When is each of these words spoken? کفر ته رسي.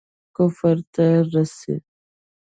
کفر 0.35 0.77
ته 0.93 1.05
رسي. 1.33 1.75